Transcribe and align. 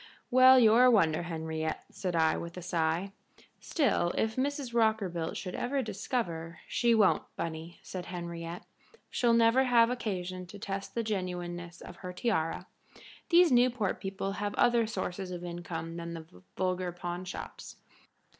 "Well, 0.31 0.57
you're 0.57 0.85
a 0.85 0.89
wonder, 0.89 1.21
Henriette," 1.21 1.83
said 1.91 2.15
I, 2.15 2.35
with 2.35 2.57
a 2.57 2.61
sigh. 2.63 3.11
"Still, 3.59 4.11
if 4.17 4.35
Mrs. 4.35 4.73
Rockerbilt 4.73 5.37
should 5.37 5.53
ever 5.53 5.83
discover" 5.83 6.57
"She 6.77 6.95
won't, 6.95 7.21
Bunny," 7.35 7.77
said 7.83 8.07
Henriette. 8.07 8.63
"She'll 9.11 9.33
never 9.35 9.65
have 9.65 9.91
occasion 9.91 10.47
to 10.47 10.57
test 10.57 10.95
the 10.95 11.03
genuineness 11.03 11.81
of 11.81 11.97
her 11.97 12.13
tiara. 12.13 12.65
These 13.29 13.51
Newport 13.51 14.01
people 14.01 14.31
have 14.31 14.55
other 14.55 14.87
sources 14.87 15.29
of 15.29 15.43
income 15.45 15.97
than 15.97 16.15
the 16.15 16.25
vulgar 16.57 16.91
pawnshops." 16.91 17.75